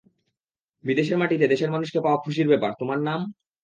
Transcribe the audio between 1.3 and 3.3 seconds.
দেশের মানুষকে পাওয়া খুশির ব্যাপার- তোমার নাম?